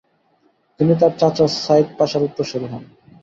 তিনি 0.79 0.93
তার 1.01 1.11
চাচা 1.19 1.45
সাইদ 1.57 1.87
পাশার 1.97 2.25
উত্তরসুরি 2.27 2.67
হন। 2.71 2.83